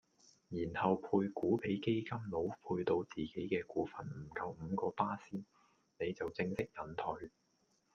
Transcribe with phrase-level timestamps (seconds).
[0.49, 5.45] 然後配股比基金佬配到自己既股份唔夠五個巴仙，
[5.99, 7.29] 你就正式引退